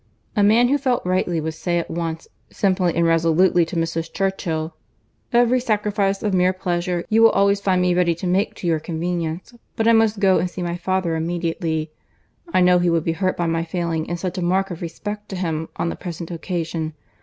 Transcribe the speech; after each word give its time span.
A 0.35 0.41
man 0.41 0.69
who 0.69 0.79
felt 0.79 1.05
rightly 1.05 1.39
would 1.39 1.53
say 1.53 1.77
at 1.77 1.87
once, 1.91 2.27
simply 2.49 2.95
and 2.95 3.05
resolutely, 3.05 3.65
to 3.65 3.75
Mrs. 3.75 4.11
Churchill—'Every 4.11 5.59
sacrifice 5.59 6.23
of 6.23 6.33
mere 6.33 6.53
pleasure 6.53 7.05
you 7.09 7.21
will 7.21 7.29
always 7.29 7.61
find 7.61 7.83
me 7.83 7.93
ready 7.93 8.15
to 8.15 8.25
make 8.25 8.55
to 8.55 8.65
your 8.65 8.79
convenience; 8.79 9.53
but 9.75 9.87
I 9.87 9.93
must 9.93 10.19
go 10.19 10.39
and 10.39 10.49
see 10.49 10.63
my 10.63 10.75
father 10.75 11.15
immediately. 11.15 11.91
I 12.51 12.61
know 12.61 12.79
he 12.79 12.89
would 12.89 13.03
be 13.03 13.11
hurt 13.13 13.37
by 13.37 13.45
my 13.45 13.63
failing 13.63 14.07
in 14.07 14.17
such 14.17 14.39
a 14.39 14.41
mark 14.41 14.71
of 14.71 14.81
respect 14.81 15.29
to 15.29 15.35
him 15.35 15.69
on 15.75 15.89
the 15.89 15.95
present 15.95 16.31
occasion. 16.31 16.95